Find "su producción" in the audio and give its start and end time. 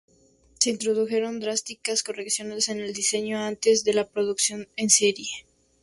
3.93-4.67